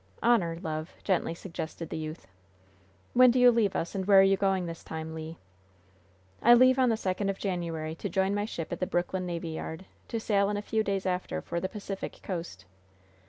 [0.23, 2.25] "Honor, love," gently suggested the youth.
[3.13, 5.35] "When do you leave us, and where are you going this time, Le?"
[6.41, 9.49] "I leave on the second of January, to join my ship at the Brooklyn Navy
[9.49, 12.65] Yard, to sail in a few days after for the Pacific coast."